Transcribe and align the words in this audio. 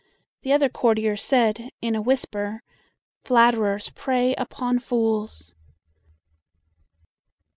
The 0.41 0.51
other 0.51 0.67
courtiers 0.67 1.21
said, 1.21 1.69
in 1.79 1.95
a 1.95 2.01
whisper, 2.01 2.63
"Flatterers 3.23 3.91
prey 3.91 4.33
upon 4.33 4.79
fools." 4.79 5.53